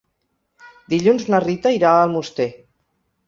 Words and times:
Dilluns 0.93 1.27
na 1.33 1.41
Rita 1.45 1.75
irà 1.77 1.91
a 1.97 2.01
Almoster. 2.07 2.49